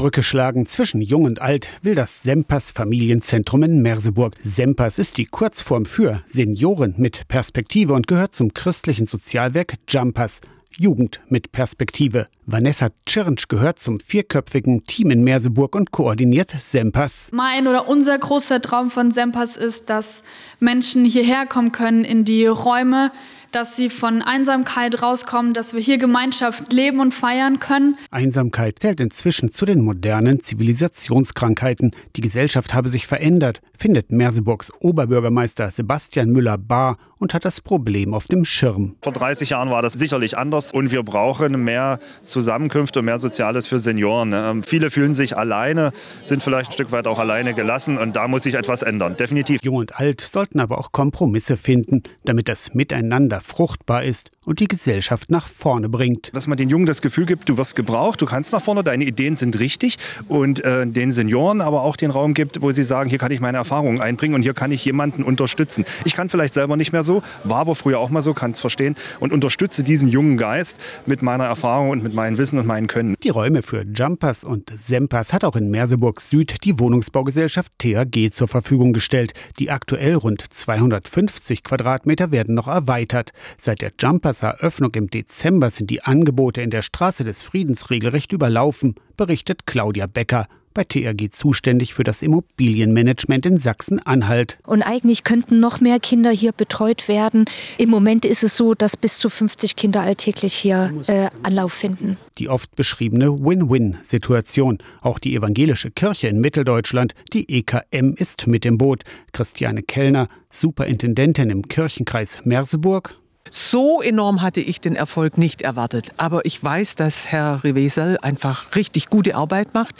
Brücke 0.00 0.22
schlagen 0.22 0.64
zwischen 0.64 1.02
Jung 1.02 1.24
und 1.24 1.42
Alt 1.42 1.68
will 1.82 1.94
das 1.94 2.22
Sempers 2.22 2.70
Familienzentrum 2.70 3.64
in 3.64 3.82
Merseburg. 3.82 4.34
Sempers 4.42 4.98
ist 4.98 5.18
die 5.18 5.26
Kurzform 5.26 5.84
für 5.84 6.22
Senioren 6.24 6.94
mit 6.96 7.28
Perspektive 7.28 7.92
und 7.92 8.06
gehört 8.06 8.32
zum 8.32 8.54
christlichen 8.54 9.04
Sozialwerk 9.04 9.74
Jumpers. 9.86 10.40
Jugend 10.74 11.20
mit 11.28 11.52
Perspektive. 11.52 12.28
Vanessa 12.46 12.88
Tschirnsch 13.04 13.48
gehört 13.48 13.78
zum 13.78 14.00
vierköpfigen 14.00 14.84
Team 14.84 15.10
in 15.10 15.22
Merseburg 15.22 15.76
und 15.76 15.90
koordiniert 15.90 16.54
Sempers. 16.58 17.28
Mein 17.32 17.68
oder 17.68 17.86
unser 17.86 18.16
großer 18.16 18.62
Traum 18.62 18.90
von 18.90 19.10
Sempers 19.10 19.58
ist, 19.58 19.90
dass 19.90 20.22
Menschen 20.60 21.04
hierher 21.04 21.44
kommen 21.44 21.72
können 21.72 22.04
in 22.04 22.24
die 22.24 22.46
Räume, 22.46 23.12
dass 23.52 23.76
sie 23.76 23.90
von 23.90 24.22
Einsamkeit 24.22 25.02
rauskommen, 25.02 25.54
dass 25.54 25.74
wir 25.74 25.80
hier 25.80 25.98
Gemeinschaft 25.98 26.72
leben 26.72 27.00
und 27.00 27.12
feiern 27.12 27.60
können. 27.60 27.96
Einsamkeit 28.10 28.78
zählt 28.78 29.00
inzwischen 29.00 29.52
zu 29.52 29.66
den 29.66 29.82
modernen 29.82 30.40
Zivilisationskrankheiten. 30.40 31.94
Die 32.16 32.20
Gesellschaft 32.20 32.74
habe 32.74 32.88
sich 32.88 33.06
verändert, 33.06 33.60
findet 33.76 34.12
Merseburgs 34.12 34.72
Oberbürgermeister 34.80 35.70
Sebastian 35.70 36.30
Müller-Bahr 36.30 36.96
und 37.20 37.34
hat 37.34 37.44
das 37.44 37.60
Problem 37.60 38.14
auf 38.14 38.26
dem 38.26 38.44
Schirm. 38.44 38.96
Vor 39.02 39.12
30 39.12 39.50
Jahren 39.50 39.70
war 39.70 39.82
das 39.82 39.92
sicherlich 39.92 40.36
anders 40.36 40.72
und 40.72 40.90
wir 40.90 41.02
brauchen 41.02 41.62
mehr 41.62 42.00
Zusammenkünfte, 42.22 43.02
mehr 43.02 43.18
Soziales 43.18 43.66
für 43.66 43.78
Senioren. 43.78 44.32
Ähm, 44.32 44.62
viele 44.62 44.90
fühlen 44.90 45.14
sich 45.14 45.36
alleine, 45.36 45.92
sind 46.24 46.42
vielleicht 46.42 46.70
ein 46.70 46.72
Stück 46.72 46.92
weit 46.92 47.06
auch 47.06 47.18
alleine 47.18 47.54
gelassen 47.54 47.98
und 47.98 48.16
da 48.16 48.26
muss 48.26 48.44
sich 48.44 48.54
etwas 48.54 48.82
ändern, 48.82 49.16
definitiv. 49.16 49.60
Jung 49.62 49.76
und 49.76 49.96
alt 49.96 50.20
sollten 50.20 50.60
aber 50.60 50.78
auch 50.78 50.92
Kompromisse 50.92 51.56
finden, 51.56 52.02
damit 52.24 52.48
das 52.48 52.74
Miteinander 52.74 53.39
fruchtbar 53.40 54.04
ist 54.04 54.30
und 54.44 54.60
die 54.60 54.68
Gesellschaft 54.68 55.30
nach 55.30 55.46
vorne 55.46 55.88
bringt. 55.88 56.34
Dass 56.34 56.46
man 56.46 56.56
den 56.56 56.68
Jungen 56.68 56.86
das 56.86 57.02
Gefühl 57.02 57.26
gibt, 57.26 57.48
du 57.48 57.56
wirst 57.56 57.76
gebraucht, 57.76 58.20
du 58.20 58.26
kannst 58.26 58.52
nach 58.52 58.62
vorne, 58.62 58.82
deine 58.82 59.04
Ideen 59.04 59.36
sind 59.36 59.58
richtig 59.58 59.98
und 60.28 60.64
äh, 60.64 60.86
den 60.86 61.12
Senioren 61.12 61.60
aber 61.60 61.82
auch 61.82 61.96
den 61.96 62.10
Raum 62.10 62.34
gibt, 62.34 62.62
wo 62.62 62.72
sie 62.72 62.82
sagen, 62.82 63.10
hier 63.10 63.18
kann 63.18 63.32
ich 63.32 63.40
meine 63.40 63.58
Erfahrungen 63.58 64.00
einbringen 64.00 64.34
und 64.34 64.42
hier 64.42 64.54
kann 64.54 64.72
ich 64.72 64.84
jemanden 64.84 65.22
unterstützen. 65.22 65.84
Ich 66.04 66.14
kann 66.14 66.28
vielleicht 66.28 66.54
selber 66.54 66.76
nicht 66.76 66.92
mehr 66.92 67.04
so, 67.04 67.22
war 67.44 67.58
aber 67.58 67.74
früher 67.74 67.98
auch 67.98 68.10
mal 68.10 68.22
so, 68.22 68.34
kann 68.34 68.52
es 68.52 68.60
verstehen 68.60 68.96
und 69.20 69.32
unterstütze 69.32 69.84
diesen 69.84 70.08
jungen 70.08 70.36
Geist 70.36 70.78
mit 71.06 71.22
meiner 71.22 71.44
Erfahrung 71.44 71.90
und 71.90 72.02
mit 72.02 72.14
meinem 72.14 72.38
Wissen 72.38 72.58
und 72.58 72.66
meinem 72.66 72.86
Können. 72.86 73.16
Die 73.22 73.28
Räume 73.28 73.62
für 73.62 73.84
Jumpers 73.84 74.42
und 74.44 74.70
Sempers 74.74 75.32
hat 75.32 75.44
auch 75.44 75.56
in 75.56 75.70
Merseburg 75.70 76.20
Süd 76.20 76.64
die 76.64 76.78
Wohnungsbaugesellschaft 76.78 77.72
THG 77.78 78.30
zur 78.30 78.48
Verfügung 78.48 78.92
gestellt. 78.92 79.32
Die 79.58 79.70
aktuell 79.70 80.14
rund 80.14 80.42
250 80.52 81.62
Quadratmeter 81.62 82.30
werden 82.30 82.54
noch 82.54 82.68
erweitert. 82.68 83.29
Seit 83.58 83.80
der 83.80 83.92
Jumpers 83.98 84.42
Eröffnung 84.42 84.94
im 84.94 85.08
Dezember 85.08 85.70
sind 85.70 85.90
die 85.90 86.02
Angebote 86.02 86.62
in 86.62 86.70
der 86.70 86.82
Straße 86.82 87.24
des 87.24 87.42
Friedens 87.42 87.90
regelrecht 87.90 88.32
überlaufen, 88.32 88.94
berichtet 89.16 89.66
Claudia 89.66 90.06
Becker 90.06 90.46
bei 90.74 90.84
TRG 90.84 91.28
zuständig 91.30 91.94
für 91.94 92.04
das 92.04 92.22
Immobilienmanagement 92.22 93.46
in 93.46 93.58
Sachsen-Anhalt. 93.58 94.58
Und 94.66 94.82
eigentlich 94.82 95.24
könnten 95.24 95.60
noch 95.60 95.80
mehr 95.80 95.98
Kinder 95.98 96.30
hier 96.30 96.52
betreut 96.52 97.08
werden. 97.08 97.44
Im 97.78 97.90
Moment 97.90 98.24
ist 98.24 98.42
es 98.42 98.56
so, 98.56 98.74
dass 98.74 98.96
bis 98.96 99.18
zu 99.18 99.28
50 99.28 99.76
Kinder 99.76 100.00
alltäglich 100.00 100.54
hier 100.54 100.92
äh, 101.06 101.28
Anlauf 101.42 101.72
finden. 101.72 102.16
Die 102.38 102.48
oft 102.48 102.76
beschriebene 102.76 103.40
Win-Win-Situation. 103.40 104.78
Auch 105.00 105.18
die 105.18 105.34
evangelische 105.34 105.90
Kirche 105.90 106.28
in 106.28 106.40
Mitteldeutschland, 106.40 107.14
die 107.32 107.58
EKM, 107.58 108.14
ist 108.16 108.46
mit 108.46 108.64
im 108.64 108.78
Boot. 108.78 109.02
Christiane 109.32 109.82
Kellner, 109.82 110.28
Superintendentin 110.50 111.50
im 111.50 111.68
Kirchenkreis 111.68 112.44
Merseburg. 112.44 113.19
So 113.48 114.00
enorm 114.00 114.42
hatte 114.42 114.60
ich 114.60 114.80
den 114.80 114.94
Erfolg 114.94 115.36
nicht 115.36 115.62
erwartet. 115.62 116.12
Aber 116.18 116.44
ich 116.44 116.62
weiß, 116.62 116.94
dass 116.94 117.26
Herr 117.26 117.64
Revesel 117.64 118.16
einfach 118.18 118.76
richtig 118.76 119.08
gute 119.08 119.34
Arbeit 119.34 119.74
macht 119.74 119.94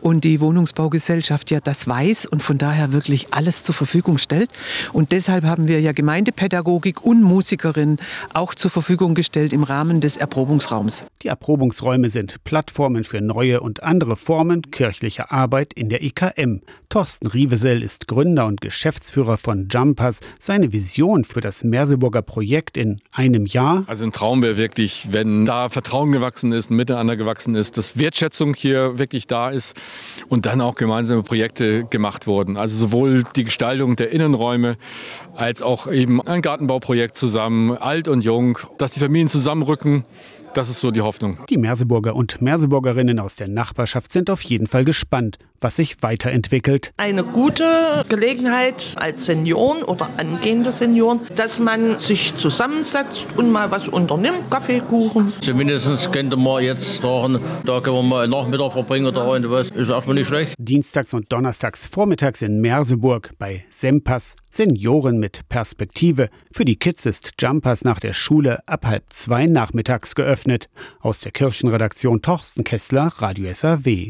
und 0.00 0.24
die 0.24 0.40
Wohnungsbaugesellschaft 0.40 1.50
ja 1.50 1.60
das 1.60 1.86
weiß 1.86 2.26
und 2.26 2.42
von 2.42 2.58
daher 2.58 2.92
wirklich 2.92 3.32
alles 3.32 3.62
zur 3.62 3.74
Verfügung 3.74 4.18
stellt. 4.18 4.50
Und 4.92 5.12
deshalb 5.12 5.44
haben 5.44 5.68
wir 5.68 5.80
ja 5.80 5.92
Gemeindepädagogik 5.92 7.04
und 7.04 7.22
Musikerin 7.22 7.98
auch 8.32 8.54
zur 8.54 8.70
Verfügung 8.72 9.14
gestellt 9.14 9.52
im 9.52 9.62
Rahmen 9.62 10.00
des 10.00 10.16
Erprobungsraums. 10.16 11.06
Die 11.22 11.28
Erprobungsräume 11.28 12.10
sind 12.10 12.42
Plattformen 12.44 13.04
für 13.04 13.20
neue 13.20 13.60
und 13.60 13.82
andere 13.82 14.16
Formen 14.16 14.62
kirchlicher 14.70 15.30
Arbeit 15.30 15.72
in 15.74 15.88
der 15.88 16.02
IKM. 16.02 16.62
Thorsten 16.88 17.26
Rivesel 17.26 17.82
ist 17.82 18.08
Gründer 18.08 18.46
und 18.46 18.60
Geschäftsführer 18.60 19.36
von 19.36 19.68
Jumpers. 19.68 20.20
Seine 20.40 20.72
Vision 20.72 21.24
für 21.24 21.40
das 21.40 21.62
Merseburger 21.62 22.22
Projekt 22.22 22.76
in 22.76 22.85
einem 23.12 23.46
Jahr. 23.46 23.84
Also 23.86 24.04
ein 24.04 24.12
Traum 24.12 24.42
wäre 24.42 24.56
wirklich, 24.56 25.08
wenn 25.10 25.44
da 25.44 25.68
Vertrauen 25.68 26.12
gewachsen 26.12 26.52
ist, 26.52 26.70
Miteinander 26.70 27.16
gewachsen 27.16 27.54
ist, 27.54 27.76
dass 27.76 27.98
Wertschätzung 27.98 28.54
hier 28.54 28.98
wirklich 28.98 29.26
da 29.26 29.50
ist 29.50 29.80
und 30.28 30.46
dann 30.46 30.60
auch 30.60 30.74
gemeinsame 30.74 31.22
Projekte 31.22 31.84
gemacht 31.84 32.26
wurden. 32.26 32.56
Also 32.56 32.76
sowohl 32.76 33.24
die 33.36 33.44
Gestaltung 33.44 33.96
der 33.96 34.10
Innenräume 34.10 34.76
als 35.34 35.62
auch 35.62 35.90
eben 35.90 36.20
ein 36.20 36.42
Gartenbauprojekt 36.42 37.16
zusammen, 37.16 37.76
alt 37.76 38.08
und 38.08 38.22
jung, 38.22 38.58
dass 38.78 38.92
die 38.92 39.00
Familien 39.00 39.28
zusammenrücken 39.28 40.04
das 40.56 40.70
ist 40.70 40.80
so 40.80 40.90
die 40.90 41.02
Hoffnung. 41.02 41.36
Die 41.50 41.58
Merseburger 41.58 42.16
und 42.16 42.40
Merseburgerinnen 42.40 43.18
aus 43.18 43.34
der 43.34 43.46
Nachbarschaft 43.46 44.10
sind 44.10 44.30
auf 44.30 44.40
jeden 44.40 44.66
Fall 44.66 44.86
gespannt, 44.86 45.36
was 45.60 45.76
sich 45.76 46.02
weiterentwickelt. 46.02 46.92
Eine 46.96 47.24
gute 47.24 47.64
Gelegenheit 48.08 48.94
als 48.96 49.26
Senioren 49.26 49.82
oder 49.82 50.08
angehende 50.16 50.72
Senioren, 50.72 51.20
dass 51.34 51.60
man 51.60 51.98
sich 51.98 52.36
zusammensetzt 52.36 53.28
und 53.36 53.50
mal 53.50 53.70
was 53.70 53.88
unternimmt, 53.88 54.50
Kaffee, 54.50 54.80
Kuchen. 54.80 55.32
Zumindest 55.40 56.12
könnte 56.12 56.36
man 56.36 56.62
jetzt 56.62 57.02
sagen, 57.02 57.40
da 57.64 57.80
können 57.80 57.96
wir 57.96 58.02
mal 58.02 58.22
einen 58.24 58.32
Nachmittag 58.32 58.72
verbringen 58.72 59.06
oder 59.06 59.26
irgendwas. 59.26 59.70
Ist 59.70 59.88
erstmal 59.88 60.16
nicht 60.16 60.28
schlecht. 60.28 60.54
Dienstags 60.58 61.14
und 61.14 61.32
donnerstags 61.32 61.86
vormittags 61.86 62.42
in 62.42 62.60
Merseburg 62.60 63.30
bei 63.38 63.64
Sempas 63.70 64.36
Senioren 64.50 65.18
mit 65.18 65.48
Perspektive. 65.48 66.28
Für 66.52 66.64
die 66.64 66.76
Kids 66.76 67.06
ist 67.06 67.32
Jumpers 67.40 67.84
nach 67.84 68.00
der 68.00 68.12
Schule 68.12 68.60
ab 68.66 68.86
halb 68.86 69.04
zwei 69.10 69.46
nachmittags 69.46 70.14
geöffnet. 70.14 70.68
Aus 71.00 71.20
der 71.20 71.32
Kirchenredaktion 71.32 72.22
Torsten 72.22 72.64
Kessler, 72.64 73.12
Radio 73.18 73.52
SAW. 73.52 74.04